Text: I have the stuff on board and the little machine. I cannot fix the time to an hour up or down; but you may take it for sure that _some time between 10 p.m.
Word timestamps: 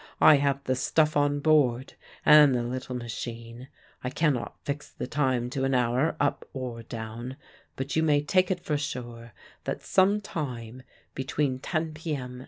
I 0.19 0.37
have 0.37 0.63
the 0.63 0.75
stuff 0.75 1.15
on 1.15 1.41
board 1.41 1.93
and 2.25 2.55
the 2.55 2.63
little 2.63 2.95
machine. 2.95 3.67
I 4.03 4.09
cannot 4.09 4.57
fix 4.65 4.89
the 4.91 5.05
time 5.05 5.51
to 5.51 5.63
an 5.63 5.75
hour 5.75 6.15
up 6.19 6.43
or 6.53 6.81
down; 6.81 7.37
but 7.75 7.95
you 7.95 8.01
may 8.01 8.23
take 8.23 8.49
it 8.49 8.61
for 8.65 8.77
sure 8.79 9.31
that 9.65 9.81
_some 9.81 10.19
time 10.23 10.81
between 11.13 11.59
10 11.59 11.93
p.m. 11.93 12.39